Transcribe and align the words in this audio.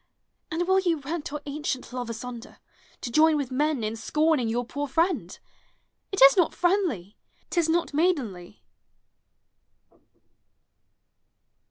And 0.49 0.67
will 0.67 0.79
you 0.79 0.97
rent 0.97 1.31
our 1.31 1.43
ancient 1.45 1.93
love 1.93 2.09
asunder, 2.09 2.57
To 3.01 3.11
join 3.11 3.37
with 3.37 3.51
men 3.51 3.83
in 3.83 3.95
scorning 3.95 4.49
your 4.49 4.65
poor 4.65 4.87
friend? 4.87 5.37
It 6.11 6.23
is 6.23 6.35
not 6.35 6.55
friendly, 6.55 7.17
t 7.51 7.59
is 7.59 7.69
not 7.69 7.93
maidenly. 7.93 8.63